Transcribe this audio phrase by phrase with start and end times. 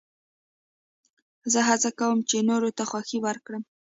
[1.51, 3.61] زه هڅه کوم، چي نورو ته خوښي ورکم.